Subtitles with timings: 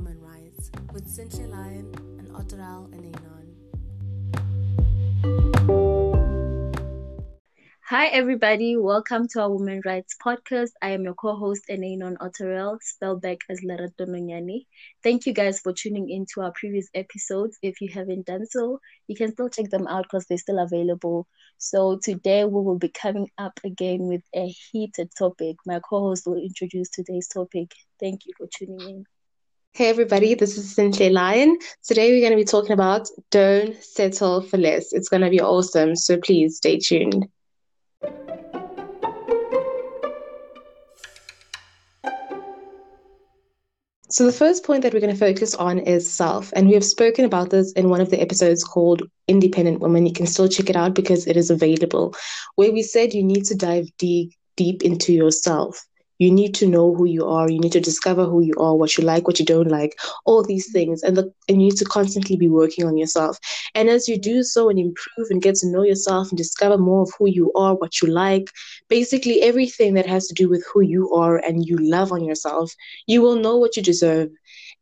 [0.00, 3.48] Women Rights with Cynthia Lyon and Otoral Enanon.
[7.82, 8.78] Hi, everybody.
[8.78, 10.70] Welcome to our Women Rights Podcast.
[10.80, 14.64] I am your co host, Enanon Otorel, spelled back as Larato Nonyani.
[15.02, 17.58] Thank you guys for tuning in to our previous episodes.
[17.60, 21.26] If you haven't done so, you can still check them out because they're still available.
[21.58, 25.56] So, today we will be coming up again with a heated topic.
[25.66, 27.74] My co host will introduce today's topic.
[27.98, 29.04] Thank you for tuning in.
[29.72, 31.56] Hey everybody, this is Cynthia Lyon.
[31.84, 34.92] Today we're going to be talking about don't settle for less.
[34.92, 37.28] It's going to be awesome, so please stay tuned.
[44.08, 46.52] So, the first point that we're going to focus on is self.
[46.56, 50.04] And we have spoken about this in one of the episodes called Independent Women.
[50.04, 52.16] You can still check it out because it is available,
[52.56, 55.86] where we said you need to dive deep, deep into yourself.
[56.20, 57.50] You need to know who you are.
[57.50, 60.44] You need to discover who you are, what you like, what you don't like, all
[60.44, 61.02] these things.
[61.02, 63.38] And, the, and you need to constantly be working on yourself.
[63.74, 67.02] And as you do so and improve and get to know yourself and discover more
[67.02, 68.50] of who you are, what you like,
[68.88, 72.72] basically everything that has to do with who you are and you love on yourself,
[73.06, 74.28] you will know what you deserve.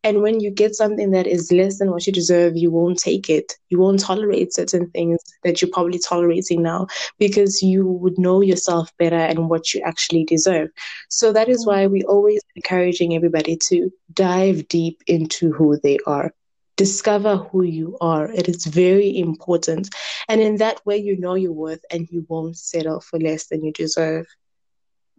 [0.05, 3.29] And when you get something that is less than what you deserve, you won't take
[3.29, 3.55] it.
[3.69, 6.87] You won't tolerate certain things that you're probably tolerating now
[7.19, 10.71] because you would know yourself better and what you actually deserve.
[11.09, 16.33] So that is why we always encouraging everybody to dive deep into who they are.
[16.77, 18.31] Discover who you are.
[18.31, 19.89] It is very important.
[20.29, 23.65] And in that way, you know your worth and you won't settle for less than
[23.65, 24.27] you deserve.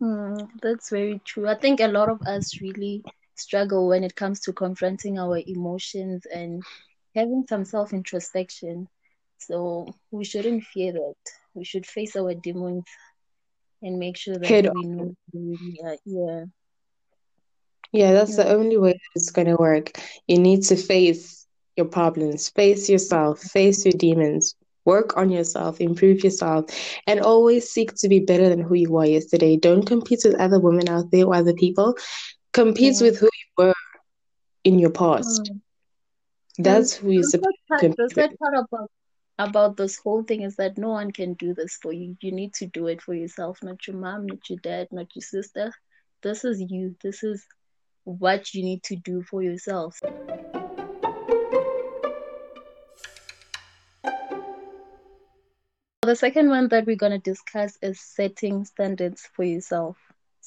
[0.02, 1.48] Mm, that's very true.
[1.48, 3.04] I think a lot of us really
[3.40, 6.64] struggle when it comes to confronting our emotions and
[7.16, 8.88] having some self introspection.
[9.38, 11.16] So we shouldn't fear that.
[11.54, 12.84] We should face our demons
[13.82, 15.98] and make sure that Head we know are.
[16.06, 16.46] Yeah.
[17.92, 18.44] Yeah, that's yeah.
[18.44, 19.92] the only way it's going to work.
[20.28, 24.54] You need to face your problems, face yourself, face your demons,
[24.86, 26.66] work on yourself, improve yourself,
[27.08, 29.58] and always seek to be better than who you were yesterday.
[29.58, 31.96] Don't compete with other women out there or other people
[32.54, 33.30] competes with who
[34.64, 35.52] in your past.
[35.52, 35.62] Mm.
[36.60, 37.38] That's who to
[37.80, 38.92] The sad part about
[39.38, 42.18] about this whole thing is that no one can do this for you.
[42.20, 45.22] You need to do it for yourself, not your mom, not your dad, not your
[45.22, 45.72] sister.
[46.22, 46.98] This is you.
[47.02, 47.46] This is
[48.04, 49.98] what you need to do for yourself.
[56.02, 59.96] The second one that we're going to discuss is setting standards for yourself.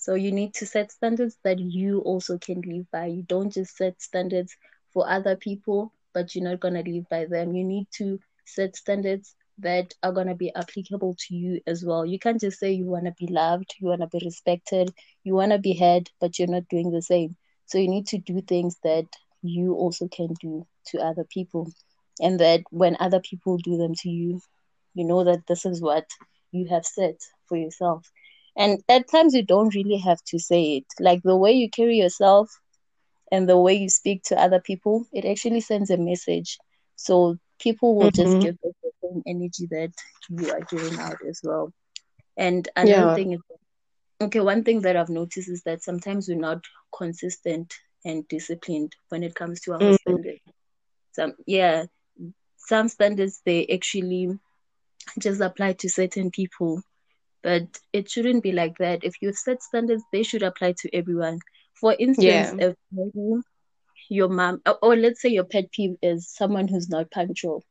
[0.02, 3.06] So you need to set standards that you also can live by.
[3.06, 4.56] You don't just set standards
[4.92, 7.54] for other people, but you're not going to live by them.
[7.54, 12.04] You need to set standards that are going to be applicable to you as well.
[12.04, 14.92] You can't just say you want to be loved, you want to be respected,
[15.22, 17.36] you want to be heard, but you're not doing the same.
[17.66, 19.06] So you need to do things that
[19.40, 21.70] you also can do to other people.
[22.20, 24.40] And that when other people do them to you,
[24.94, 26.06] you know that this is what
[26.50, 28.10] you have set for yourself.
[28.56, 30.84] And at times you don't really have to say it.
[31.00, 32.50] Like the way you carry yourself
[33.30, 36.58] and the way you speak to other people, it actually sends a message.
[36.96, 38.22] So people will mm-hmm.
[38.22, 39.92] just give the same energy that
[40.28, 41.72] you are giving out as well.
[42.36, 43.14] And another yeah.
[43.14, 43.40] thing is
[44.20, 46.64] okay, one thing that I've noticed is that sometimes we're not
[46.96, 47.74] consistent
[48.04, 49.94] and disciplined when it comes to our mm-hmm.
[49.94, 50.40] standards.
[51.12, 51.84] Some yeah,
[52.56, 54.38] some standards they actually
[55.18, 56.82] just apply to certain people
[57.42, 59.04] but it shouldn't be like that.
[59.04, 61.40] If you set standards, they should apply to everyone.
[61.74, 62.54] For instance, yeah.
[62.58, 63.42] if
[64.08, 67.64] your mom, or let's say your pet peeve is someone who's not punctual,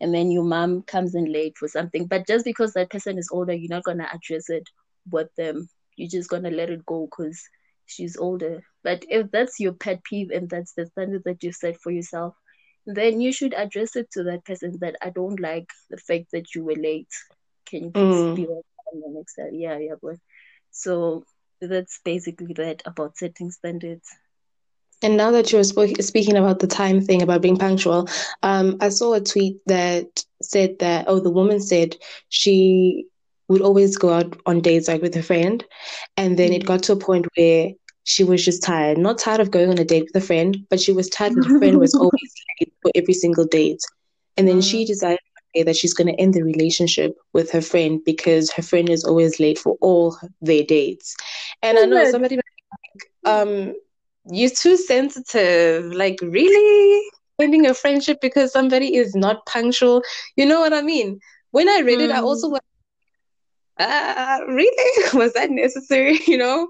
[0.00, 3.30] and then your mom comes in late for something, but just because that person is
[3.32, 4.68] older, you're not gonna address it
[5.10, 5.68] with them.
[5.96, 7.42] You're just gonna let it go because
[7.86, 8.62] she's older.
[8.82, 12.34] But if that's your pet peeve and that's the standard that you set for yourself,
[12.84, 16.54] then you should address it to that person that I don't like the fact that
[16.54, 17.08] you were late.
[17.66, 18.36] Can you please mm.
[18.36, 18.62] be and
[18.92, 20.16] next uh, yeah yeah but
[20.70, 21.24] so
[21.60, 24.08] that's basically that about setting standards
[25.02, 28.08] and now that you're sp- speaking about the time thing about being punctual,
[28.42, 31.96] um, I saw a tweet that said that, oh, the woman said
[32.30, 33.06] she
[33.48, 35.64] would always go out on dates like with a friend.
[36.16, 36.66] And then it mm.
[36.66, 37.70] got to a point where
[38.04, 40.80] she was just tired, not tired of going on a date with a friend, but
[40.80, 43.80] she was tired that the friend was always late for every single date.
[44.36, 44.86] And then she mm.
[44.86, 45.18] decided
[45.64, 49.40] that she's going to end the relationship with her friend because her friend is always
[49.40, 51.16] late for all their dates.
[51.62, 52.44] And oh, I know somebody like,
[53.24, 53.74] um,
[54.30, 55.92] you're too sensitive.
[55.92, 57.10] Like, really?
[57.40, 60.02] Ending a friendship because somebody is not punctual?
[60.36, 61.20] You know what I mean?
[61.50, 62.04] When I read mm.
[62.04, 62.52] it, I also mm.
[62.52, 62.64] went,
[63.78, 65.04] uh, really?
[65.18, 66.18] Was that necessary?
[66.26, 66.68] You know?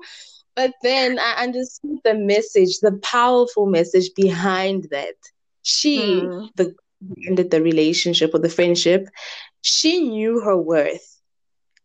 [0.55, 5.15] But then I understood the message, the powerful message behind that.
[5.63, 6.49] She, mm.
[6.57, 6.75] the
[7.27, 9.09] ended the relationship or the friendship,
[9.63, 11.21] she knew her worth.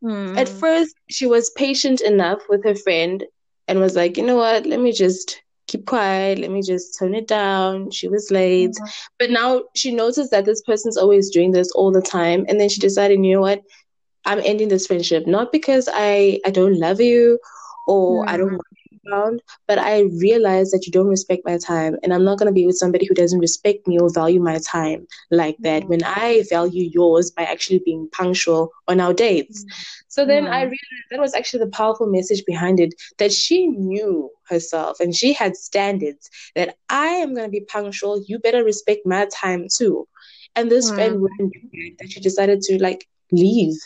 [0.04, 0.38] Mm.
[0.38, 3.24] At first, she was patient enough with her friend
[3.68, 7.16] and was like, you know what, let me just keep quiet, let me just tone
[7.16, 7.92] it down.
[7.92, 8.72] She was late.
[8.72, 8.86] Mm-hmm.
[9.20, 12.46] But now she noticed that this person's always doing this all the time.
[12.50, 13.62] And then she decided, you know what,
[14.26, 15.28] I'm ending this friendship.
[15.28, 17.40] Not because I, I don't love you
[17.88, 18.30] or mm-hmm.
[18.30, 18.52] I don't mm.
[18.54, 18.71] want
[19.08, 22.66] around, but I realize that you don't respect my time, and I'm not gonna be
[22.66, 25.82] with somebody who doesn't respect me or value my time like that.
[25.82, 25.90] Mm-hmm.
[25.90, 30.06] When I value yours by actually being punctual on our dates, mm-hmm.
[30.08, 32.94] so then I realized that was actually the powerful message behind it.
[33.18, 36.30] That she knew herself and she had standards.
[36.56, 38.24] That I am gonna be punctual.
[38.28, 40.08] You better respect my time too.
[40.56, 40.96] And this mm-hmm.
[40.96, 41.92] friend wouldn't do that.
[42.00, 43.78] That she decided to like leave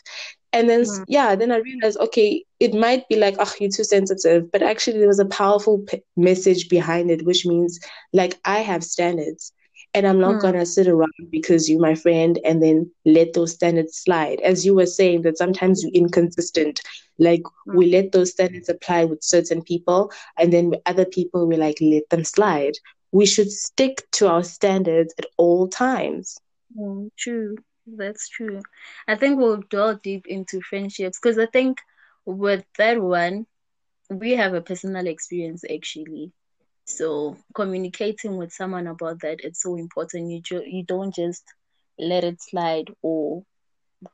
[0.56, 1.06] and then, mm.
[1.08, 4.52] yeah, then I realized, okay, it might be like, oh, you're too sensitive.
[4.52, 7.80] But actually, there was a powerful p- message behind it, which means,
[8.14, 9.52] like, I have standards.
[9.94, 10.42] And I'm not mm.
[10.42, 14.42] going to sit around because you're my friend and then let those standards slide.
[14.42, 16.82] As you were saying, that sometimes you're inconsistent.
[17.20, 17.76] Like, mm.
[17.76, 21.78] we let those standards apply with certain people, and then with other people, we like
[21.82, 22.74] let them slide.
[23.12, 26.38] We should stick to our standards at all times.
[26.78, 27.56] Mm, true.
[27.88, 28.62] That's true.
[29.08, 31.80] I think we'll delve deep into friendships because I think
[32.26, 33.46] with that one,
[34.10, 36.32] we have a personal experience actually.
[36.86, 40.32] So communicating with someone about that it's so important.
[40.32, 41.44] You ju- you don't just
[42.00, 43.44] let it slide or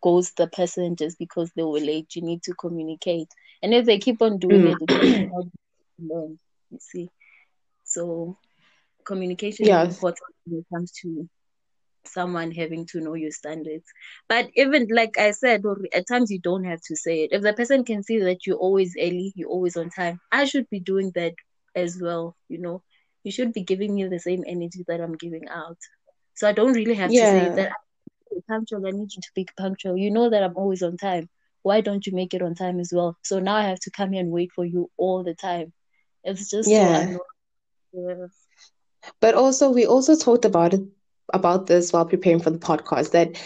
[0.02, 2.16] ghost the person just because they were late.
[2.16, 3.30] You need to communicate,
[3.62, 4.76] and if they keep on doing mm.
[4.80, 4.80] it,
[6.00, 6.40] learn.
[6.70, 7.10] You see,
[7.84, 8.38] so
[9.06, 9.72] communication yes.
[9.72, 11.30] is important when it comes to
[12.06, 13.86] someone having to know your standards.
[14.28, 15.64] But even like I said,
[15.94, 17.32] at times you don't have to say it.
[17.32, 20.70] If the person can see that you're always early, you're always on time, I should
[20.70, 21.34] be doing that
[21.76, 22.36] as well.
[22.50, 22.84] You know,
[23.24, 25.78] you should be giving me the same energy that I'm giving out.
[26.36, 27.32] So I don't really have yeah.
[27.32, 27.72] to say that
[28.32, 28.88] I'm punctual.
[28.88, 29.98] I need you to be punctual.
[29.98, 31.30] You know that I'm always on time.
[31.64, 33.18] Why don't you make it on time as well?
[33.22, 35.72] So now I have to come here and wait for you all the time.
[36.24, 37.18] It's just yeah.
[37.94, 38.28] Yeah.
[39.20, 40.82] But also, we also talked about it
[41.34, 43.38] about this while preparing for the podcast that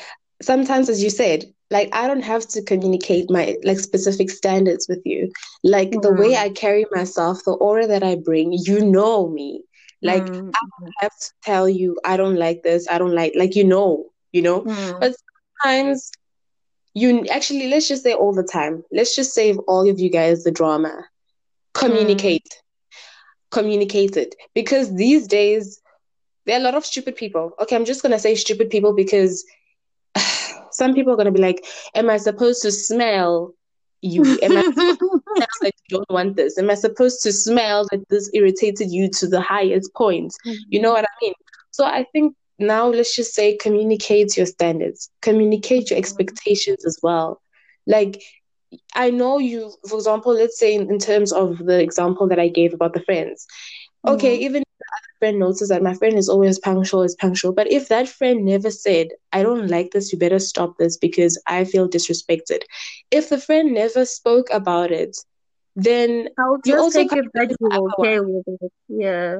[0.42, 5.02] sometimes as you said like i don't have to communicate my like specific standards with
[5.06, 5.32] you
[5.64, 6.02] like mm.
[6.02, 6.38] the way mm.
[6.38, 9.62] i carry myself the aura that i bring you know me
[10.02, 10.52] like mm.
[10.54, 13.64] i don't have to tell you i don't like this i don't like like you
[13.64, 15.00] know you know mm.
[15.00, 15.16] but
[15.62, 16.12] sometimes
[16.94, 20.44] you actually let's just say all the time let's just save all of you guys
[20.44, 21.06] the drama
[21.74, 22.62] communicate mm.
[23.52, 25.82] communicate it because these days
[26.46, 27.54] there are a lot of stupid people.
[27.62, 29.46] Okay, I'm just gonna say stupid people because
[30.72, 31.66] some people are gonna be like,
[31.96, 33.54] "Am I supposed to smell
[34.02, 34.24] you?
[34.42, 34.98] Am I smell
[35.62, 36.58] that you don't want this?
[36.58, 40.34] Am I supposed to smell that this irritated you to the highest point?
[40.46, 40.62] Mm-hmm.
[40.70, 41.34] You know what I mean?
[41.72, 47.42] So I think now let's just say communicate your standards, communicate your expectations as well.
[47.86, 48.22] Like
[48.94, 52.48] I know you, for example, let's say in, in terms of the example that I
[52.48, 53.46] gave about the friends.
[54.08, 54.44] Okay, mm-hmm.
[54.44, 54.64] even
[55.20, 57.54] friend notices that my friend is always punctual, is punctual.
[57.54, 61.42] But if that friend never said, I don't like this, you better stop this because
[61.48, 62.62] I feel disrespected.
[63.12, 65.18] If the friend never spoke about it,
[65.76, 68.72] then I'll you also take it back you okay with it.
[68.88, 69.40] Yeah.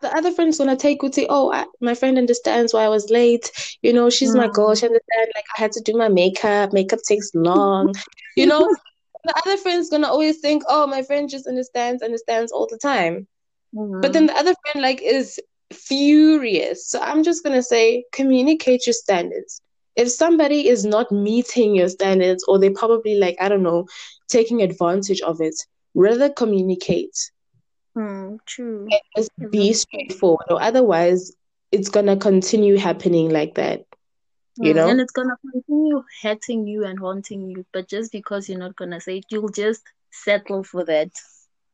[0.00, 3.10] The other friend's gonna take would say, "Oh, I, my friend understands why I was
[3.10, 3.50] late.
[3.82, 4.36] You know, she's mm.
[4.36, 4.72] my girl.
[4.76, 5.32] She understands.
[5.34, 6.72] Like I had to do my makeup.
[6.72, 7.94] Makeup takes long.
[8.36, 8.60] you know,
[9.24, 13.26] the other friend's gonna always think, "Oh, my friend just understands, understands all the time."
[13.74, 14.00] Mm-hmm.
[14.00, 15.40] But then the other friend like is
[15.72, 16.88] furious.
[16.88, 19.60] So I'm just gonna say communicate your standards.
[19.96, 23.86] If somebody is not meeting your standards or they probably like, I don't know,
[24.28, 25.54] taking advantage of it,
[25.94, 27.30] rather communicate.
[27.96, 28.86] Mm, true.
[28.90, 30.46] And just be straightforward.
[30.50, 31.32] Or otherwise
[31.72, 33.84] it's gonna continue happening like that.
[34.56, 34.88] You know?
[34.88, 37.64] And it's gonna continue hurting you and haunting you.
[37.72, 41.10] But just because you're not gonna say it, you'll just settle for that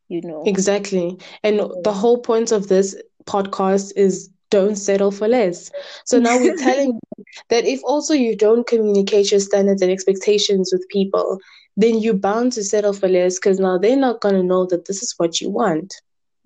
[0.08, 0.42] you know.
[0.46, 1.18] Exactly.
[1.42, 2.96] And the whole point of this
[3.26, 5.70] podcast is don't settle for less.
[6.04, 7.00] So now we're telling
[7.48, 11.38] that if also you don't communicate your standards and expectations with people
[11.76, 14.86] then you're bound to settle for less because now they're not going to know that
[14.86, 15.94] this is what you want.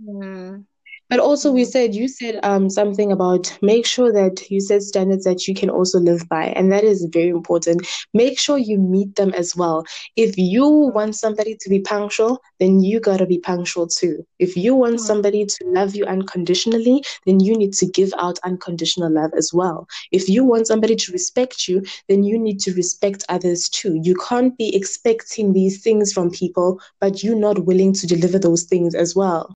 [0.03, 0.65] Mm.
[1.11, 5.25] But also, we said you said um something about make sure that you set standards
[5.25, 7.87] that you can also live by, and that is very important.
[8.12, 9.85] Make sure you meet them as well.
[10.17, 14.27] If you want somebody to be punctual, then you gotta be punctual too.
[14.38, 19.11] If you want somebody to love you unconditionally, then you need to give out unconditional
[19.11, 19.87] love as well.
[20.12, 23.99] If you want somebody to respect you, then you need to respect others too.
[24.03, 28.65] You can't be expecting these things from people, but you're not willing to deliver those
[28.65, 29.55] things as well.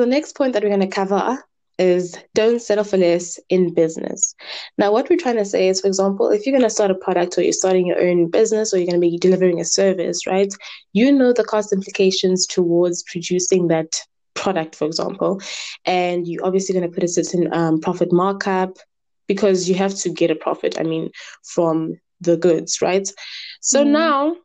[0.00, 1.44] The next point that we're going to cover
[1.78, 4.34] is don't settle for less in business.
[4.78, 6.94] Now, what we're trying to say is, for example, if you're going to start a
[6.94, 10.26] product or you're starting your own business or you're going to be delivering a service,
[10.26, 10.50] right?
[10.94, 14.00] You know the cost implications towards producing that
[14.32, 15.42] product, for example,
[15.84, 18.78] and you're obviously going to put a certain um, profit markup
[19.26, 21.10] because you have to get a profit, I mean,
[21.44, 23.06] from the goods, right?
[23.60, 23.90] So mm.
[23.90, 24.36] now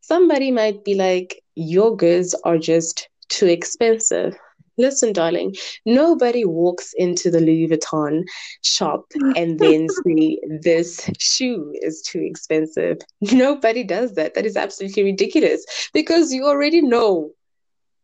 [0.00, 4.38] somebody might be like, your goods are just too expensive
[4.78, 5.54] Listen, darling,
[5.84, 8.24] nobody walks into the Louis Vuitton
[8.62, 9.04] shop
[9.34, 12.98] and then say, This shoe is too expensive.
[13.20, 14.34] Nobody does that.
[14.34, 15.64] That is absolutely ridiculous
[15.94, 17.30] because you already know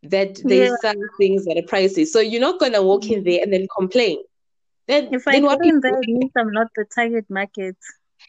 [0.02, 0.76] that they yeah.
[0.80, 2.06] sell things at a pricey.
[2.06, 4.18] So you're not going to walk in there and then complain.
[4.88, 7.76] Then, if then I what in there, means I'm not the target market.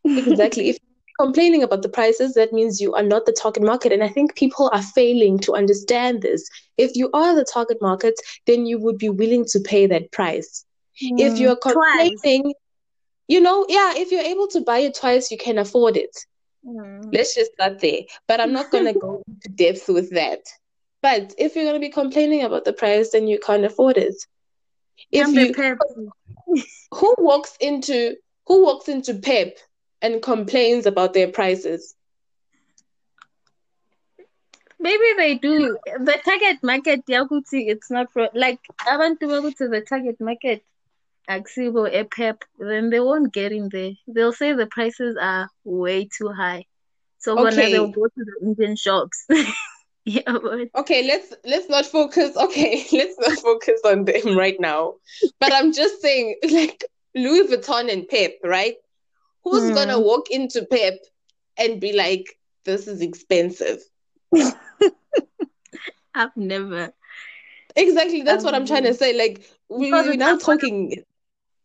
[0.03, 0.69] exactly.
[0.69, 0.77] If
[1.23, 3.93] complaining about the prices, that means you are not the target market.
[3.93, 6.49] And I think people are failing to understand this.
[6.77, 8.15] If you are the target market,
[8.45, 10.65] then you would be willing to pay that price.
[11.01, 12.53] Mm, if you're complaining, twice.
[13.29, 16.15] you know, yeah, if you're able to buy it twice, you can afford it.
[16.65, 17.13] Mm.
[17.13, 18.01] Let's just start there.
[18.27, 20.41] But I'm not going to go into depth with that.
[21.01, 24.15] But if you're going to be complaining about the price, then you can't afford it.
[25.11, 25.53] If you,
[26.93, 28.15] who walks into
[28.47, 29.57] who walks into Pep
[30.03, 31.95] and complains about their prices?
[34.79, 35.77] Maybe they do.
[35.85, 40.19] The target market, Yakuti, it's not for like I want to go to the target
[40.19, 40.61] market,
[41.29, 43.91] Axibo, Epep, then they won't get in there.
[44.07, 46.65] They'll say the prices are way too high.
[47.19, 47.43] So okay.
[47.43, 49.25] when they'll go to the Indian shops.
[50.05, 50.67] yeah, but...
[50.75, 52.35] Okay, let's let's not focus.
[52.35, 54.95] Okay, let's not focus on them right now.
[55.39, 56.83] But I'm just saying, like
[57.15, 58.75] Louis Vuitton and Pep, right?
[59.43, 59.75] Who's mm.
[59.75, 60.95] gonna walk into Pep
[61.57, 63.81] and be like, "This is expensive"?
[66.15, 66.93] I've never.
[67.75, 69.17] Exactly, that's I've what I'm trying to say.
[69.17, 71.03] Like we, we're now talking.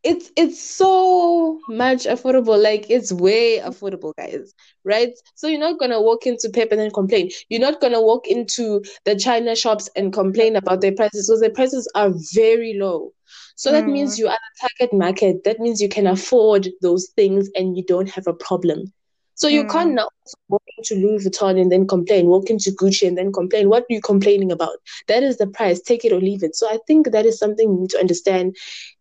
[0.05, 2.61] It's it's so much affordable.
[2.63, 4.55] Like it's way affordable, guys.
[4.85, 5.13] Right?
[5.35, 7.31] So you're not gonna walk into Pep and then complain.
[7.49, 11.51] You're not gonna walk into the China shops and complain about their prices because their
[11.51, 13.13] prices are very low.
[13.57, 13.93] So that mm.
[13.93, 15.45] means you are the target market.
[15.45, 18.93] That means you can afford those things and you don't have a problem.
[19.39, 19.71] So you mm.
[19.71, 20.09] can't now
[20.49, 23.69] walk into Louis Vuitton and then complain, walk into Gucci and then complain.
[23.69, 24.77] What are you complaining about?
[25.07, 25.81] That is the price.
[25.81, 26.57] Take it or leave it.
[26.57, 28.57] So I think that is something we need to understand.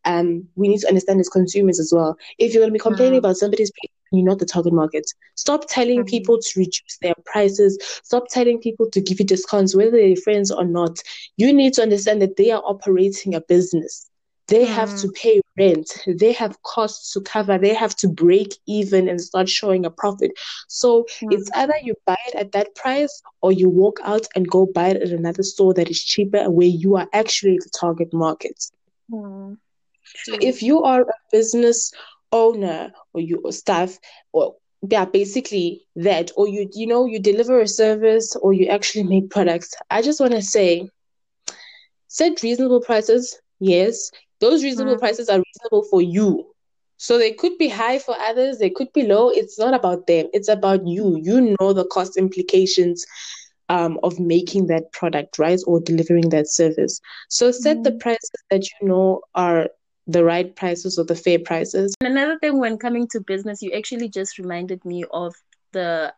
[0.06, 2.18] Um, we need to understand as consumers as well.
[2.38, 3.24] If you're going to be complaining mm.
[3.24, 3.72] about somebody's
[4.12, 5.06] you're not the target market.
[5.36, 6.08] Stop telling mm-hmm.
[6.08, 7.78] people to reduce their prices.
[8.06, 11.00] Stop telling people to give you discounts, whether they're friends or not.
[11.36, 14.10] You need to understand that they are operating a business.
[14.48, 14.74] They mm.
[14.74, 15.90] have to pay rent.
[16.08, 17.58] They have costs to cover.
[17.58, 20.32] They have to break even and start showing a profit.
[20.68, 21.34] So mm.
[21.34, 24.90] it's either you buy it at that price or you walk out and go buy
[24.90, 28.64] it at another store that is cheaper where you are actually the target market.
[29.12, 29.58] Mm.
[30.24, 31.92] So if you are a business
[32.32, 33.98] owner or you or staff
[34.34, 34.56] or
[34.90, 39.30] yeah basically that or you you know you deliver a service or you actually make
[39.30, 40.90] products i just want to say
[42.08, 45.00] set reasonable prices yes those reasonable mm.
[45.00, 46.46] prices are reasonable for you.
[46.98, 49.30] So they could be high for others, they could be low.
[49.30, 51.18] It's not about them, it's about you.
[51.22, 53.06] You know the cost implications
[53.70, 55.60] um, of making that product, right?
[55.68, 57.00] Or delivering that service.
[57.30, 57.84] So set mm.
[57.84, 59.70] the prices that you know are
[60.08, 61.94] the right prices or the fair prices.
[62.02, 65.36] Another thing when coming to business, you actually just reminded me of
[65.74, 66.14] the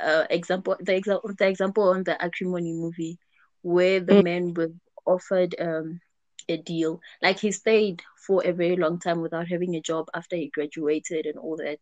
[0.00, 3.18] uh, example, the example, the example on the acrimony movie,
[3.62, 4.24] where the mm.
[4.24, 4.70] man was
[5.06, 6.00] offered um
[6.48, 7.00] a deal.
[7.22, 11.26] Like he stayed for a very long time without having a job after he graduated
[11.26, 11.78] and all that.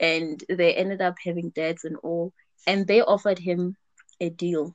[0.00, 2.32] And they ended up having debts and all.
[2.66, 3.76] And they offered him
[4.20, 4.74] a deal.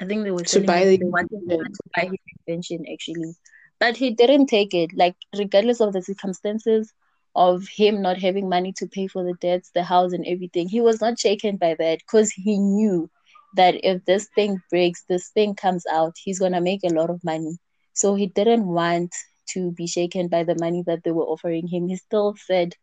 [0.00, 3.34] I think they were to buy the they wanted to buy his invention actually.
[3.78, 4.90] But he didn't take it.
[4.94, 6.92] Like regardless of the circumstances
[7.34, 10.80] of him not having money to pay for the debts, the house and everything, he
[10.80, 13.08] was not shaken by that because he knew
[13.56, 17.22] that if this thing breaks, this thing comes out, he's gonna make a lot of
[17.24, 17.58] money.
[17.92, 19.14] So he didn't want
[19.50, 21.88] to be shaken by the money that they were offering him.
[21.88, 22.74] He still said,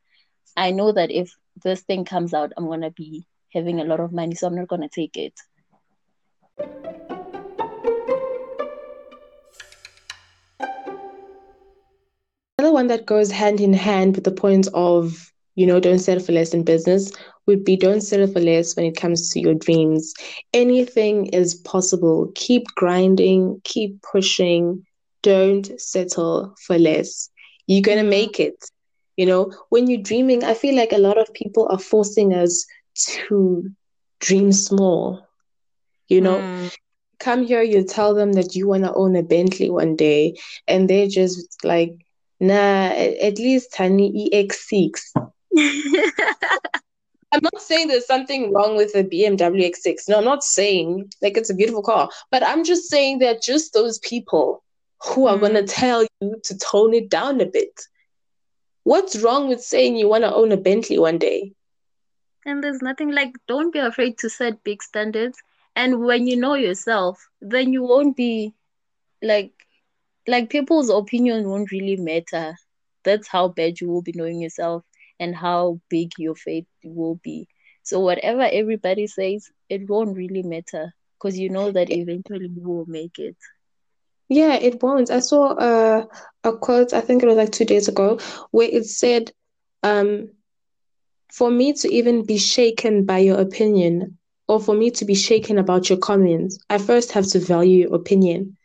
[0.56, 1.32] I know that if
[1.64, 4.56] this thing comes out, I'm going to be having a lot of money, so I'm
[4.56, 5.34] not gonna take it.
[12.60, 16.24] Another one that goes hand in hand with the point of, you know, don't settle
[16.24, 17.12] for less in business
[17.46, 20.14] would be don't settle for less when it comes to your dreams.
[20.54, 22.32] Anything is possible.
[22.36, 24.84] Keep grinding, keep pushing.
[25.28, 27.30] Don't settle for less.
[27.66, 28.10] You're going to mm-hmm.
[28.12, 28.64] make it.
[29.18, 32.66] You know, when you're dreaming, I feel like a lot of people are forcing us
[32.96, 33.70] to
[34.22, 35.28] dream small.
[36.08, 36.74] You know, mm.
[37.20, 40.90] come here, you tell them that you want to own a Bentley one day, and
[40.90, 41.92] they're just like,
[42.40, 45.02] nah, at least honey EX6.
[47.34, 50.08] I'm not saying there's something wrong with the BMW X6.
[50.08, 53.74] No, I'm not saying like it's a beautiful car, but I'm just saying that just
[53.74, 54.64] those people
[55.04, 57.82] who are going to tell you to tone it down a bit.
[58.84, 61.54] What's wrong with saying you want to own a Bentley one day?
[62.46, 65.38] And there's nothing like, don't be afraid to set big standards.
[65.76, 68.54] And when you know yourself, then you won't be
[69.22, 69.52] like,
[70.28, 72.56] like people's opinion won't really matter.
[73.04, 74.84] That's how bad you will be knowing yourself
[75.20, 77.48] and how big your faith will be.
[77.84, 82.86] So whatever everybody says, it won't really matter because you know that eventually you will
[82.86, 83.38] make it.
[84.30, 85.10] Yeah, it won't.
[85.10, 86.08] I saw a
[86.44, 88.20] a quote, I think it was like two days ago,
[88.52, 89.32] where it said,
[89.84, 90.30] um,
[91.32, 94.18] for me to even be shaken by your opinion
[94.48, 97.96] or for me to be shaken about your comments, I first have to value your
[97.96, 98.58] opinion.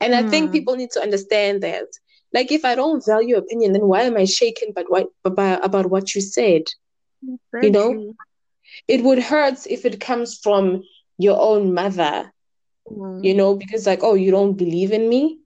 [0.00, 0.16] And mm.
[0.16, 0.52] I think hmm.
[0.52, 1.86] people need to understand that.
[2.34, 5.52] Like, if I don't value your opinion, then why am I shaken by what, by,
[5.62, 6.62] about what you said?
[7.62, 8.14] you know,
[8.86, 10.82] it would hurt if it comes from
[11.18, 12.32] your own mother
[12.90, 13.24] mm.
[13.24, 15.38] you know, because like, oh, you don't believe in me.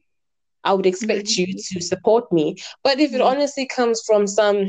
[0.64, 1.50] I would expect mm-hmm.
[1.50, 2.56] you to support me.
[2.84, 3.26] But if it mm.
[3.26, 4.68] honestly comes from some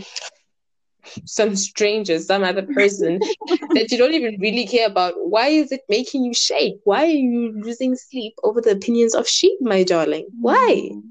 [1.26, 5.82] some stranger, some other person that you don't even really care about, why is it
[5.90, 6.76] making you shake?
[6.86, 10.28] Why are you losing sleep over the opinions of sheep, my darling?
[10.40, 10.90] Why?
[10.92, 11.02] Mm.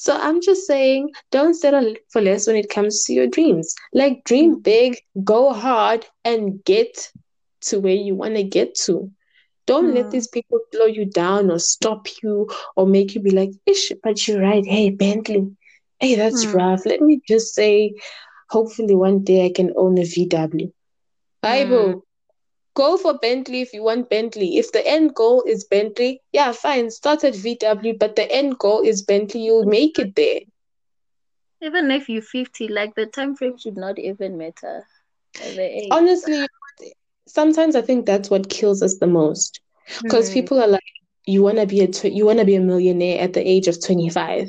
[0.00, 3.74] So I'm just saying, don't settle for less when it comes to your dreams.
[3.92, 4.62] Like, dream mm.
[4.62, 7.10] big, go hard, and get
[7.62, 9.10] to where you want to get to.
[9.68, 10.10] Don't let hmm.
[10.10, 14.26] these people slow you down or stop you or make you be like, Ish, but
[14.26, 14.64] you're right.
[14.64, 15.54] Hey, Bentley.
[16.00, 16.54] Hey, that's mm.
[16.54, 16.86] rough.
[16.86, 17.92] Let me just say,
[18.48, 20.72] hopefully one day I can own a VW.
[21.42, 21.94] Bible.
[21.94, 22.00] Mm.
[22.74, 24.56] Go for Bentley if you want Bentley.
[24.56, 26.90] If the end goal is Bentley, yeah, fine.
[26.90, 29.42] Start at VW, but the end goal is Bentley.
[29.44, 30.40] You'll make it there.
[31.60, 34.86] Even if you're 50, like the time frame should not even matter.
[35.90, 36.46] Honestly,
[37.28, 39.60] sometimes I think that's what kills us the most
[40.02, 40.34] because mm.
[40.34, 40.82] people are like,
[41.26, 43.68] you want to be a tw- you want to be a millionaire at the age
[43.68, 44.48] of 25.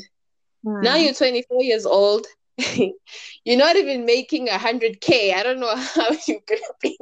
[0.66, 0.84] Mm.
[0.84, 2.26] Now you're 24 years old.
[2.76, 5.34] you're not even making a hundred k.
[5.34, 6.98] I don't know how you're gonna be.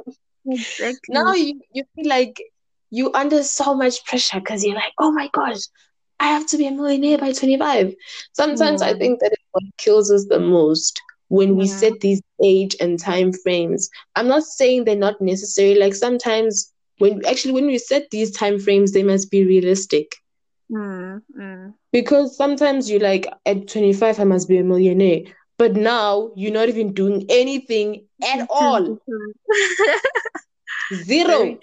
[0.46, 0.98] Exactly.
[1.10, 2.42] Now you, you feel like
[2.90, 5.60] you under so much pressure because you're like, oh my gosh,
[6.18, 7.94] I have to be a millionaire by 25.
[8.32, 12.76] Sometimes I think that is what kills us the most when we set these age
[12.80, 13.90] and time frames.
[14.16, 15.74] I'm not saying they're not necessary.
[15.74, 20.16] Like sometimes when actually when we set these time frames, they must be realistic.
[20.70, 21.74] Mm, mm.
[21.92, 25.22] Because sometimes you're like at 25, I must be a millionaire.
[25.56, 28.98] But now you're not even doing anything at all.
[30.94, 31.58] Zero.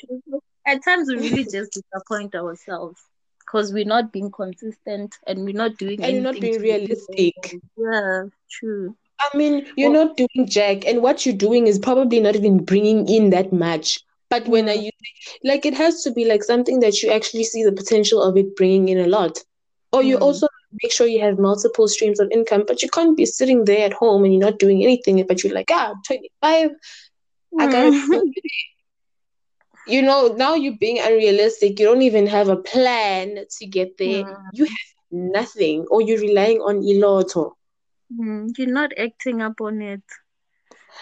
[0.67, 2.99] At times we really just disappoint ourselves
[3.39, 6.23] because we're not being consistent and we're not doing and anything.
[6.23, 7.33] not being realistic.
[7.77, 8.95] Yeah, true.
[9.19, 12.63] I mean, you're well, not doing jack, and what you're doing is probably not even
[12.63, 13.99] bringing in that much.
[14.29, 14.91] But when I use
[15.43, 18.55] like it has to be like something that you actually see the potential of it
[18.55, 19.43] bringing in a lot.
[19.91, 20.21] Or you mm.
[20.21, 20.47] also
[20.83, 23.93] make sure you have multiple streams of income, but you can't be sitting there at
[23.93, 26.73] home and you're not doing anything, but you're like, ah, 25, mm.
[27.59, 28.23] I got
[29.87, 31.79] You know, now you're being unrealistic.
[31.79, 34.23] You don't even have a plan to get there.
[34.23, 34.37] Mm.
[34.53, 37.51] You have nothing, or you're relying on Iloto.
[38.11, 40.03] Mm, you're not acting up on it.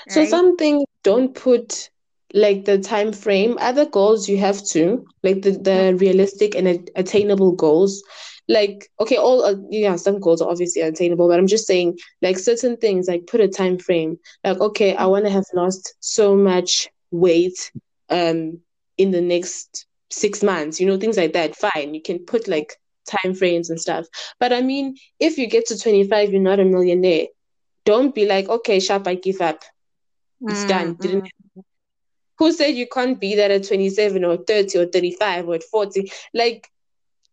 [0.05, 0.07] Right?
[0.07, 1.89] So some things don't put
[2.33, 3.57] like the time frame.
[3.59, 8.03] Other goals you have to like the the realistic and attainable goals.
[8.47, 12.37] Like okay, all uh, yeah, some goals are obviously attainable, but I'm just saying like
[12.39, 14.17] certain things like put a time frame.
[14.43, 17.71] Like okay, I want to have lost so much weight
[18.09, 18.59] um
[18.97, 20.79] in the next six months.
[20.79, 21.55] You know things like that.
[21.55, 24.05] Fine, you can put like time frames and stuff.
[24.39, 27.27] But I mean, if you get to 25, you're not a millionaire.
[27.85, 29.63] Don't be like, okay, sharp, I give up.
[30.41, 30.67] It's mm-hmm.
[30.67, 30.93] done.
[30.95, 31.29] Didn't
[32.39, 36.11] who said you can't be that at 27 or 30 or 35 or at 40?
[36.33, 36.69] Like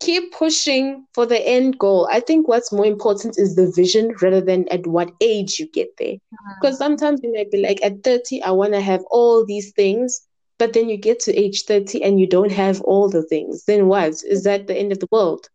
[0.00, 2.08] keep pushing for the end goal.
[2.10, 5.88] I think what's more important is the vision rather than at what age you get
[5.98, 6.16] there.
[6.60, 6.84] Because mm-hmm.
[6.84, 10.26] sometimes you might be like, at 30, I want to have all these things.
[10.58, 13.86] but then you get to age 30 and you don't have all the things, then
[13.86, 14.22] what?
[14.24, 15.48] Is that the end of the world?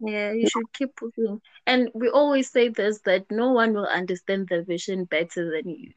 [0.00, 1.40] Yeah, you should keep pushing.
[1.66, 5.92] And we always say this that no one will understand the vision better than you.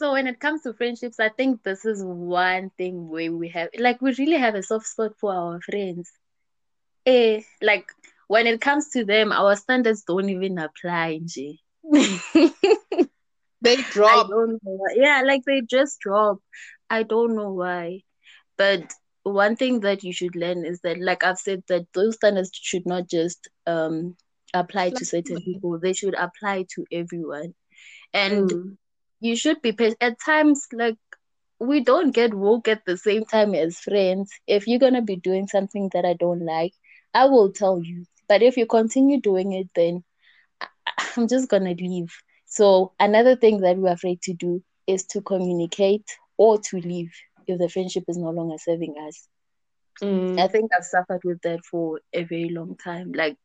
[0.00, 3.70] So when it comes to friendships, I think this is one thing where we have
[3.78, 6.10] like we really have a soft spot for our friends.
[7.04, 7.86] Eh, like
[8.28, 11.58] when it comes to them, our standards don't even apply, Nji.
[13.60, 14.26] They drop.
[14.26, 14.94] I don't know why.
[14.94, 16.38] Yeah, like they just drop.
[16.90, 18.02] I don't know why.
[18.56, 22.50] But one thing that you should learn is that, like I've said, that those standards
[22.54, 24.16] should not just um
[24.54, 27.54] apply to certain people, they should apply to everyone.
[28.12, 28.76] And Mm.
[29.20, 29.98] you should be patient.
[30.00, 30.98] At times, like
[31.58, 34.30] we don't get woke at the same time as friends.
[34.46, 36.72] If you're gonna be doing something that I don't like,
[37.14, 38.04] I will tell you.
[38.28, 40.04] But if you continue doing it, then
[41.16, 42.12] I'm just gonna leave.
[42.46, 46.04] So another thing that we're afraid to do is to communicate
[46.38, 47.12] or to leave
[47.48, 49.28] if the friendship is no longer serving us.
[50.02, 50.38] Mm.
[50.38, 53.12] I think I've suffered with that for a very long time.
[53.12, 53.36] Like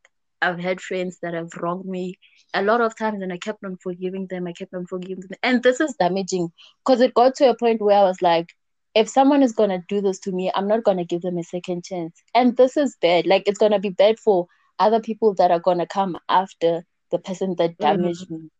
[0.42, 2.18] I've had friends that have wronged me
[2.54, 4.46] a lot of times and I kept on forgiving them.
[4.46, 5.38] I kept on forgiving them.
[5.42, 6.52] And this is damaging
[6.84, 8.54] because it got to a point where I was like,
[8.94, 11.84] if someone is gonna do this to me, I'm not gonna give them a second
[11.84, 12.22] chance.
[12.34, 13.26] And this is bad.
[13.26, 14.46] Like it's gonna be bad for
[14.78, 18.50] other people that are gonna come after the person that damaged me.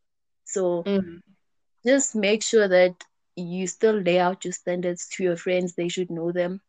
[0.44, 1.20] So Mm.
[1.86, 2.94] just make sure that
[3.36, 5.74] you still lay out your standards to your friends.
[5.74, 6.60] They should know them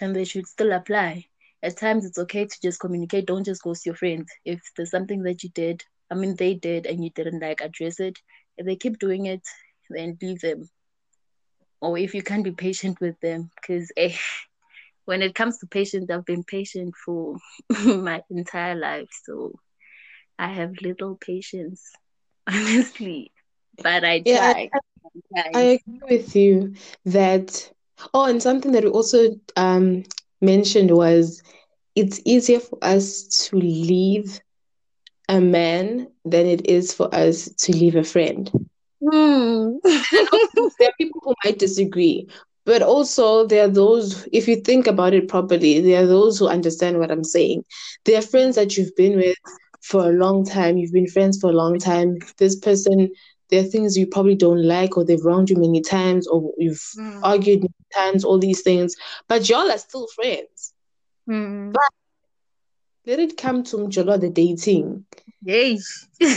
[0.00, 1.26] and they should still apply.
[1.62, 3.26] At times, it's okay to just communicate.
[3.26, 4.30] Don't just ghost your friends.
[4.44, 8.00] If there's something that you did, I mean, they did, and you didn't like address
[8.00, 8.18] it,
[8.56, 9.42] if they keep doing it,
[9.90, 10.68] then leave them.
[11.80, 14.16] Or if you can't be patient with them, because eh,
[15.04, 17.36] when it comes to patience, I've been patient for
[17.84, 19.08] my entire life.
[19.24, 19.52] So
[20.38, 21.92] I have little patience,
[22.46, 23.32] honestly.
[23.82, 24.70] But I Yeah, try.
[24.72, 24.78] I,
[25.36, 26.72] I I agree with you
[27.04, 27.70] that.
[28.14, 30.02] Oh, and something that we also um
[30.40, 31.42] mentioned was
[31.94, 34.40] it's easier for us to leave
[35.28, 38.50] a man than it is for us to leave a friend.
[39.02, 39.70] Hmm.
[40.78, 42.26] There are people who might disagree,
[42.64, 46.48] but also there are those, if you think about it properly, there are those who
[46.48, 47.64] understand what I'm saying.
[48.04, 49.36] There are friends that you've been with
[49.82, 52.18] for a long time, you've been friends for a long time.
[52.38, 53.10] This person,
[53.52, 56.82] there are things you probably don't like, or they've wronged you many times, or you've
[56.94, 57.20] Hmm.
[57.22, 58.96] argued many times, all these things,
[59.28, 60.72] but y'all are still friends.
[61.26, 61.72] Hmm.
[63.04, 65.04] Let it come to Mjolo the dating.
[65.42, 65.78] Yay.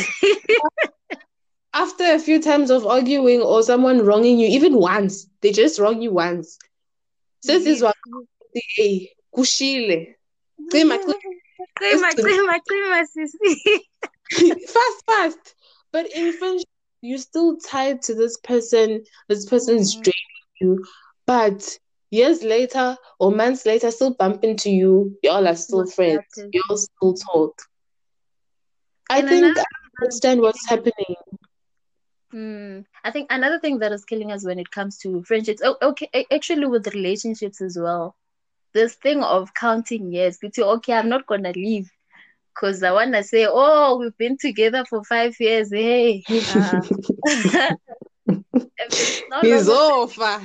[1.74, 6.02] After a few times of arguing or someone wronging you, even once, they just wrong
[6.02, 6.58] you once.
[7.44, 7.96] This is what
[8.76, 10.16] hey, kushile.
[10.70, 11.00] Cima,
[11.80, 13.06] Cima, cima, cima,
[14.68, 15.56] fast, fast.
[15.92, 16.75] But in friendship,
[17.06, 19.04] you're still tied to this person.
[19.30, 20.04] This person's Mhm.
[20.04, 20.86] draining you.
[21.26, 21.78] But
[22.12, 25.18] years later or months later, still bump into you.
[25.24, 26.46] Y'all are still that friends.
[26.52, 27.54] Y'all still talk.
[29.10, 29.64] I And think I
[30.02, 31.16] understand what's happening.
[32.32, 32.82] Hmm.
[33.04, 36.10] I think another thing that is killing us when it comes to friendships, oh, okay,
[36.32, 38.16] actually with relationships as well.
[38.74, 41.92] This thing of counting years, okay, I'm not gonna leave
[42.56, 45.72] because I wanna say, oh, we've been together for five years.
[45.72, 46.82] Hey, uh,
[49.42, 50.42] He's over.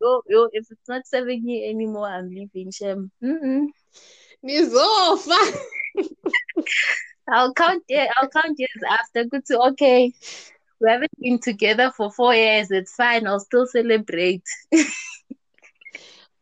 [0.00, 2.70] yo, yo, if it's not seven year anymore, I'm leaving.
[2.70, 3.10] Shem.
[3.22, 3.66] Mm-mm.
[4.42, 5.34] He's over.
[7.28, 7.82] I'll count.
[7.88, 9.24] Yeah, I'll count years after.
[9.24, 10.12] Good to okay.
[10.80, 12.70] We haven't been together for four years.
[12.70, 13.26] It's fine.
[13.26, 14.44] I'll still celebrate.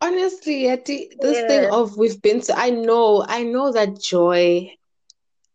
[0.01, 4.71] Honestly, Yeti, this thing of we've been to, I know, I know that joy.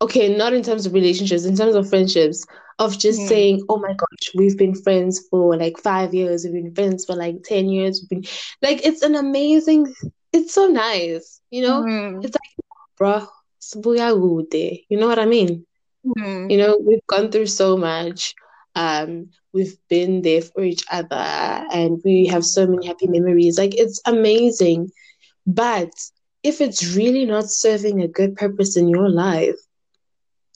[0.01, 2.45] Okay, not in terms of relationships, in terms of friendships,
[2.79, 3.27] of just Hmm.
[3.27, 7.15] saying, oh my gosh, we've been friends for like five years, we've been friends for
[7.15, 9.93] like 10 years, we've been like, it's an amazing,
[10.33, 11.83] it's so nice, you know?
[11.83, 12.19] Hmm.
[12.21, 12.51] It's like,
[13.73, 14.85] kude.
[14.89, 15.65] You know what I mean?
[16.17, 16.49] Hmm.
[16.49, 18.33] You know, we've gone through so much.
[18.75, 21.15] Um, we've been there for each other
[21.73, 23.57] and we have so many happy memories.
[23.57, 24.91] Like it's amazing.
[25.45, 25.91] But
[26.43, 29.57] if it's really not serving a good purpose in your life,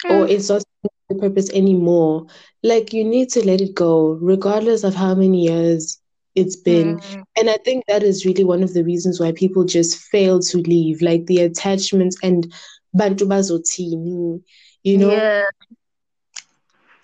[0.09, 0.29] or Mm.
[0.29, 0.63] it's not
[1.09, 2.25] good purpose anymore,
[2.63, 5.99] like you need to let it go, regardless of how many years
[6.35, 6.99] it's been.
[6.99, 7.21] Hmm.
[7.37, 10.57] And I think that is really one of the reasons why people just fail to
[10.57, 12.51] leave, like the attachments and
[12.93, 14.41] bantu bazothini,
[14.83, 15.09] you know?
[15.11, 15.43] Yeah.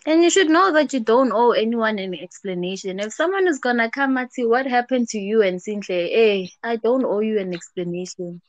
[0.05, 2.99] And you should know that you don't owe anyone any explanation.
[2.99, 6.07] If someone is gonna come at you, what happened to you and Sinclair?
[6.07, 8.41] Hey, I don't owe you an explanation.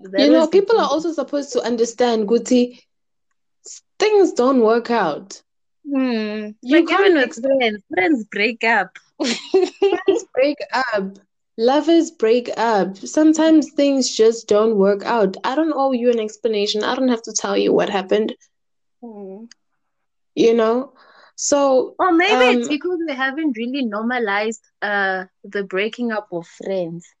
[0.00, 2.78] That You know, people are also supposed to understand, Guti,
[4.02, 5.42] things don't work out.
[5.88, 6.50] Hmm.
[6.62, 8.98] You can't with friends, friends break up.
[9.90, 11.18] Friends break up.
[11.58, 12.96] Lovers break up.
[12.96, 15.36] Sometimes things just don't work out.
[15.44, 16.84] I don't owe you an explanation.
[16.84, 18.34] I don't have to tell you what happened,
[19.02, 19.46] Hmm.
[20.34, 20.92] you know?
[21.36, 26.46] So, Or maybe it's um, because we haven't really normalized uh the breaking up of
[26.46, 27.14] friends.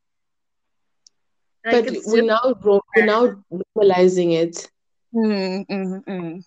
[1.64, 2.54] Like but we're now
[2.96, 3.34] we're now
[3.76, 4.70] normalizing it.
[5.14, 6.44] mm, mm, mm.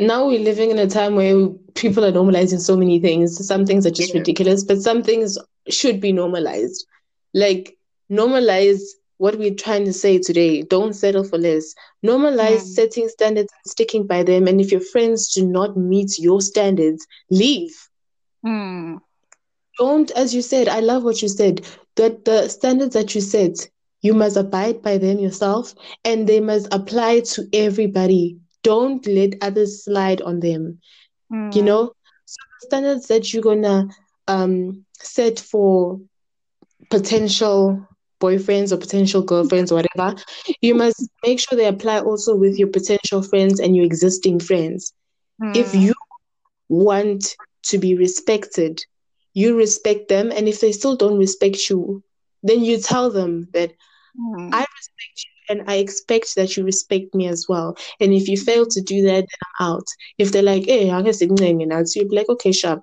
[0.00, 3.46] Now we're living in a time where people are normalizing so many things.
[3.46, 4.20] Some things are just Yeah.
[4.20, 6.86] ridiculous, but some things should be normalized.
[7.34, 7.76] Like
[8.10, 8.80] normalize
[9.18, 10.62] what we're trying to say today.
[10.62, 11.74] Don't settle for less.
[12.04, 12.74] Normalize Mm.
[12.74, 14.46] setting standards and sticking by them.
[14.46, 17.74] And if your friends do not meet your standards, leave.
[18.46, 18.98] Mm.
[19.78, 21.62] Don't, as you said, I love what you said,
[21.96, 23.68] that the standards that you set,
[24.02, 28.36] you must abide by them yourself and they must apply to everybody.
[28.62, 30.78] Don't let others slide on them.
[31.52, 31.62] You Mm.
[31.62, 31.92] know,
[32.26, 33.88] so the standards that you're gonna
[34.28, 36.00] um set for
[36.90, 37.86] potential
[38.20, 40.16] boyfriends or potential girlfriends or whatever,
[40.60, 44.92] you must make sure they apply also with your potential friends and your existing friends.
[45.52, 45.74] If Mm.
[45.74, 45.94] you
[46.68, 48.80] want to be respected,
[49.34, 52.02] you respect them, and if they still don't respect you,
[52.42, 53.72] then you tell them that
[54.18, 54.52] Mm.
[54.52, 57.76] I respect you and I expect that you respect me as well.
[58.00, 59.26] And if you fail to do that, then
[59.60, 59.86] I'm out.
[60.18, 62.82] If they're like, hey, I'm guess it's you'll be like, okay, sharp.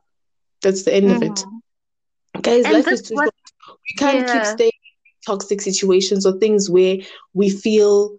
[0.61, 1.31] That's the end of it.
[1.35, 2.41] Mm.
[2.41, 3.33] Guys, And life is too short.
[3.67, 6.97] We can't keep staying in toxic situations or things where
[7.33, 8.17] we feel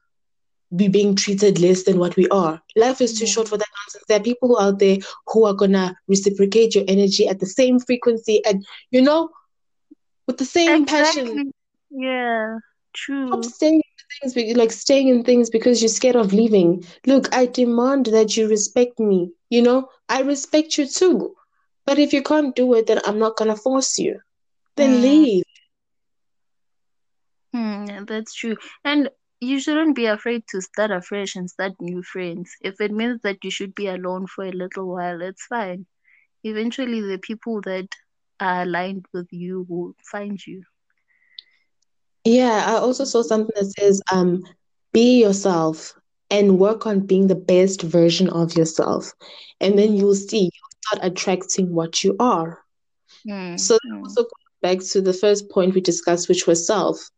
[0.70, 2.61] we're being treated less than what we are.
[2.76, 3.28] Life is too Mm.
[3.28, 4.04] short for that nonsense.
[4.09, 8.44] There are people out there who are gonna reciprocate your energy at the same frequency
[8.44, 9.30] and you know,
[10.26, 11.26] with the same passion.
[11.26, 11.52] Exactly.
[11.90, 12.59] Yeah.
[12.94, 13.42] Stop True.
[13.42, 13.82] staying in
[14.21, 16.85] things be- like staying in things because you're scared of leaving.
[17.07, 19.33] Look, I demand that you respect me.
[19.51, 21.35] You know, I respect you too.
[21.87, 24.21] But if you can't do it, then I'm not gonna force you.
[24.77, 25.03] Then Mm.
[25.03, 25.45] leave.
[27.55, 28.07] Mm.
[28.07, 28.57] That's true.
[28.85, 32.57] And you shouldn't be afraid to start afresh and start new friends.
[32.61, 35.87] If it means that you should be alone for a little while, it's fine.
[36.45, 37.88] Eventually, the people that
[38.40, 40.64] are aligned with you will find you.
[42.26, 44.44] Yeah, I also saw something that says, um,
[44.92, 45.94] be yourself
[46.30, 49.12] and work on being the best version of yourself.
[49.60, 52.60] And then you'll see, you'll start attracting what you are.
[53.28, 53.58] Mm.
[53.60, 54.02] So that Mm.
[54.02, 57.10] also goes back to the first point we discussed, which was self.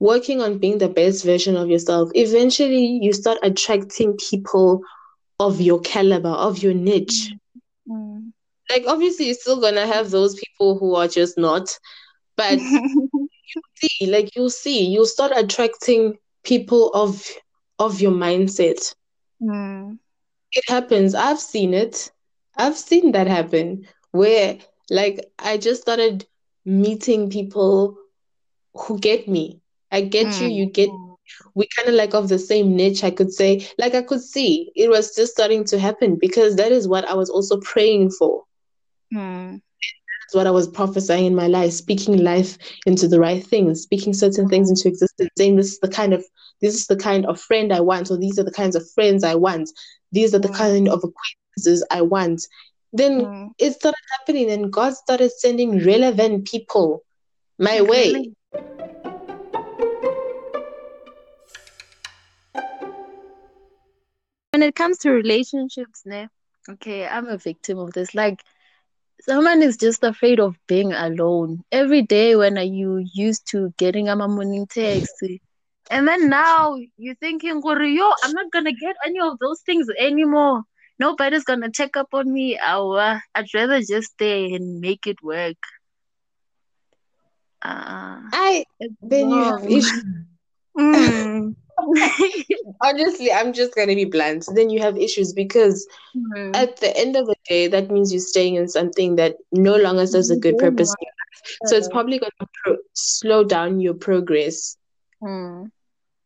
[0.00, 2.10] Working on being the best version of yourself.
[2.14, 4.82] Eventually, you start attracting people
[5.40, 7.32] of your caliber, of your niche.
[7.88, 8.32] Mm.
[8.70, 11.78] Like, obviously, you're still gonna have those people who are just not,
[12.36, 12.58] but
[13.74, 17.26] see, like you'll see, you'll start attracting people of
[17.78, 18.94] of your mindset.
[19.40, 19.98] Mm.
[20.52, 21.14] It happens.
[21.14, 22.10] I've seen it.
[22.56, 24.58] I've seen that happen where
[24.90, 26.26] like I just started
[26.64, 27.96] meeting people
[28.74, 29.60] who get me.
[29.90, 30.54] I get you, Mm.
[30.54, 30.88] you get
[31.54, 33.66] we kind of like of the same niche, I could say.
[33.78, 37.14] Like I could see it was just starting to happen because that is what I
[37.14, 38.44] was also praying for.
[39.12, 39.60] Mm.
[40.34, 44.48] What I was prophesying in my life, speaking life into the right things, speaking certain
[44.48, 46.24] things into existence, saying this is the kind of
[46.60, 49.22] this is the kind of friend I want, or these are the kinds of friends
[49.22, 49.70] I want,
[50.10, 50.56] these are the Mm.
[50.56, 52.46] kind of acquaintances I want.
[52.92, 53.50] Then Mm.
[53.58, 57.04] it started happening, and God started sending relevant people
[57.58, 58.32] my way.
[64.52, 66.28] When it comes to relationships, ne,
[66.68, 68.14] okay, I'm a victim of this.
[68.14, 68.42] Like,
[69.24, 71.62] someone is just afraid of being alone.
[71.72, 75.14] Every day when are you used to getting a morning text,
[75.90, 79.88] and then now you're thinking, "Gore, yo, I'm not gonna get any of those things
[79.98, 80.62] anymore.
[80.98, 82.58] Nobody's gonna check up on me.
[82.58, 85.58] Awa, I'd rather just stay and make it work.
[87.62, 88.64] Uh, I
[89.00, 90.04] then you have issues.
[90.78, 91.54] Mm.
[92.82, 94.46] Honestly, I'm just gonna be blunt.
[94.54, 96.52] Then you have issues because Mm.
[96.54, 100.06] at the end of the day, that means you're staying in something that no longer
[100.06, 100.94] serves a good purpose.
[100.98, 101.08] want
[101.64, 104.76] So it's probably gonna pro- slow down your progress
[105.22, 105.70] Mm.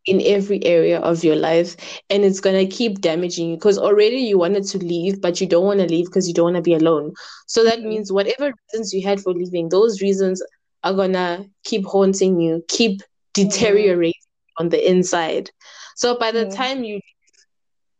[0.06, 1.76] in every area of your life
[2.08, 5.46] and it's going to keep damaging you because already you wanted to leave but you
[5.46, 7.12] don't want to leave because you don't want to be alone
[7.46, 7.84] so that Mm.
[7.84, 10.42] means whatever reasons you had for leaving those reasons
[10.84, 13.00] are going to keep haunting you keep
[13.34, 14.12] deteriorating
[14.58, 15.50] on the inside.
[15.96, 17.00] So by the time you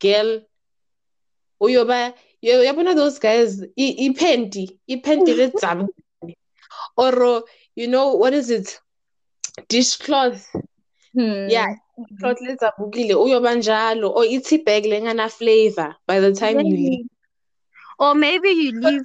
[0.00, 0.40] girl
[1.64, 1.98] uyoba
[2.66, 3.50] yabona those guys
[3.84, 5.84] i- ipenti ipenti ledzaba
[7.02, 7.44] or
[7.76, 8.68] you know what is it?
[9.68, 10.44] Dishcloth
[11.54, 11.66] yeah
[11.96, 12.18] Mm.
[12.18, 14.06] cloth ledzabukile uyoba njalo.
[14.18, 17.06] Or ithi bag lengana flavor by the time you leave.
[17.98, 19.02] Or maybe you leave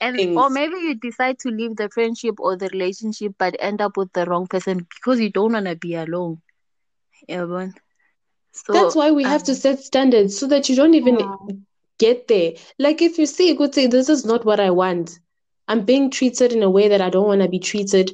[0.00, 0.34] and Things.
[0.34, 4.12] or maybe you decide to leave the friendship or the relationship but end up with
[4.12, 6.40] the wrong person because you don't want to be alone
[7.28, 7.74] man.
[8.52, 11.36] so That's why we have to um, set standards so that you don't even yeah.
[11.98, 12.52] get there.
[12.78, 15.18] Like if you see, you could say, this is not what I want.
[15.68, 18.12] I'm being treated in a way that I don't want to be treated.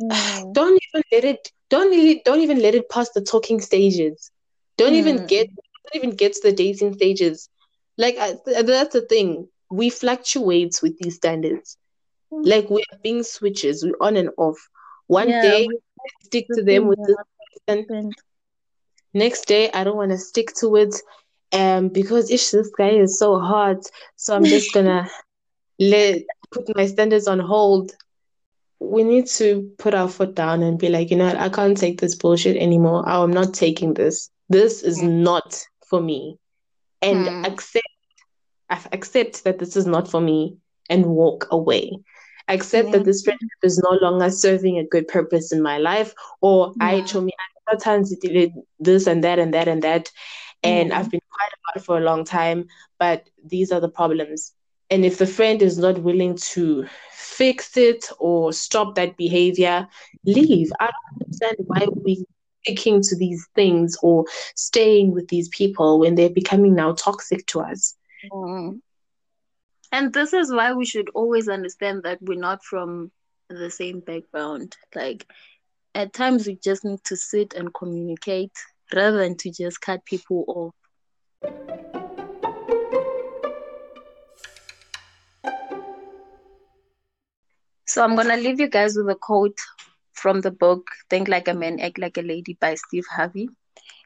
[0.00, 0.10] Mm.
[0.52, 1.50] Don't even let it.
[1.70, 2.22] Don't really.
[2.24, 4.30] Don't even let it past the talking stages.
[4.76, 5.28] Don't even Mm.
[5.28, 5.48] get.
[5.54, 7.48] Don't even get to the dating stages.
[7.96, 9.48] Like I, th- that's the thing.
[9.70, 11.76] We fluctuate with these standards.
[12.32, 12.44] Mm.
[12.44, 13.84] Like we are being switches.
[13.84, 14.58] We're on and off.
[15.06, 15.78] One Yeah, day we-
[16.22, 17.16] stick to them with this
[17.66, 18.14] person.
[19.16, 20.94] Next day, I don't want to stick to it,
[21.52, 23.78] um, because ish, this guy is so hot.
[24.16, 25.08] So I'm just gonna
[25.80, 27.92] let put my standards on hold.
[28.80, 31.76] We need to put our foot down and be like, you know what, I can't
[31.76, 33.08] take this bullshit anymore.
[33.08, 34.30] I'm not taking this.
[34.48, 36.38] This is not for me.
[37.02, 37.44] And Hmm.
[37.44, 37.86] accept
[38.70, 40.56] ac- accept that this is not for me
[40.88, 41.92] and walk away.
[42.48, 42.92] Accept Yeah.
[42.92, 47.00] that this friendship is no longer serving a good purpose in my life, or I
[47.00, 47.02] Yeah.
[47.02, 47.32] told me
[47.68, 50.10] sometimes it did this and that and that and that,
[50.62, 50.92] and Mhm.
[50.92, 52.66] I've been quiet about it for a long time,
[52.98, 54.52] but these are the problems.
[54.90, 59.88] And if the friend is not willing to fix it or stop that behavior,
[60.24, 60.70] leave.
[60.80, 62.24] I don't understand why we
[62.64, 64.24] sticking to these things or
[64.54, 67.94] staying with these people when they're becoming now toxic to us.
[68.32, 68.80] Mm.
[69.92, 73.10] And this is why we should always understand that we're not from
[73.48, 74.76] the same background.
[74.94, 75.26] Like,
[75.96, 78.52] at times, we just need to sit and communicate
[78.94, 80.74] rather than to just cut people off.
[87.86, 89.58] So, I'm going to leave you guys with a quote
[90.12, 93.48] from the book Think Like a Man, Act Like a Lady by Steve Harvey.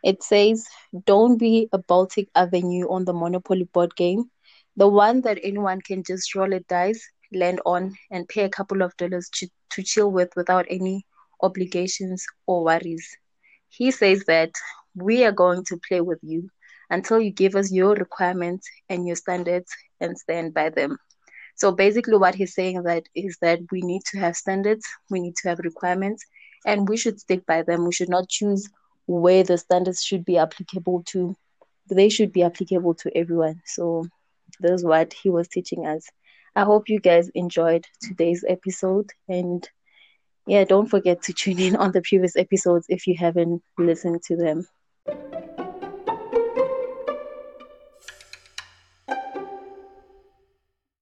[0.04, 0.64] It says,
[1.06, 4.30] Don't be a Baltic Avenue on the Monopoly board game,
[4.76, 8.82] the one that anyone can just roll a dice, land on, and pay a couple
[8.82, 11.04] of dollars to, to chill with without any
[11.42, 13.16] obligations or worries.
[13.68, 14.52] He says that
[14.94, 16.50] we are going to play with you
[16.90, 20.98] until you give us your requirements and your standards and stand by them.
[21.56, 25.36] So basically, what he's saying that is that we need to have standards, we need
[25.36, 26.24] to have requirements,
[26.66, 27.84] and we should stick by them.
[27.84, 28.68] We should not choose
[29.06, 31.34] where the standards should be applicable to.
[31.90, 33.62] They should be applicable to everyone.
[33.66, 34.06] So
[34.60, 36.08] that's what he was teaching us.
[36.56, 39.68] I hope you guys enjoyed today's episode, and
[40.50, 44.36] yeah, don't forget to tune in on the previous episodes if you haven't listened to
[44.36, 44.66] them.